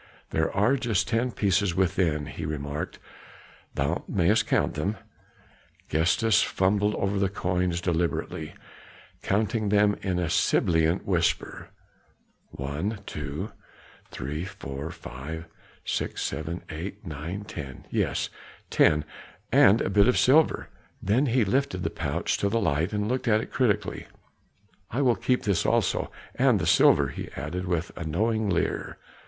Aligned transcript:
"There 0.31 0.51
are 0.57 0.77
just 0.77 1.07
ten 1.09 1.31
pieces 1.31 1.75
within," 1.75 2.25
he 2.25 2.43
remarked. 2.43 2.97
"Thou 3.75 4.03
mayest 4.07 4.47
count 4.47 4.73
them." 4.73 4.97
Gestas 5.91 6.41
fumbled 6.41 6.95
over 6.95 7.19
the 7.19 7.29
coins 7.29 7.79
deliberately, 7.81 8.55
counting 9.21 9.69
them 9.69 9.95
in 10.01 10.17
a 10.17 10.27
sibilant 10.27 11.05
whisper. 11.05 11.69
"One 12.49 13.01
two 13.05 13.51
three 14.09 14.43
four 14.43 14.89
five 14.89 15.45
six 15.85 16.23
seven 16.23 16.63
eight 16.71 17.05
nine 17.05 17.43
ten. 17.43 17.85
Yes 17.91 18.31
ten 18.71 19.05
and 19.51 19.81
a 19.81 19.89
bit 19.91 20.07
of 20.07 20.17
silver." 20.17 20.69
Then 20.99 21.27
he 21.27 21.45
lifted 21.45 21.83
the 21.83 21.91
pouch 21.91 22.39
to 22.39 22.49
the 22.49 22.59
light 22.59 22.91
and 22.91 23.07
looked 23.07 23.27
at 23.27 23.39
it 23.39 23.51
critically; 23.51 24.07
"I 24.89 25.03
will 25.03 25.15
keep 25.15 25.43
this 25.43 25.63
also 25.63 26.11
and 26.33 26.57
the 26.59 26.65
silver," 26.65 27.09
he 27.09 27.29
added 27.37 27.67
with 27.67 27.91
a 27.95 28.03
knowing 28.03 28.49
leer. 28.49 28.97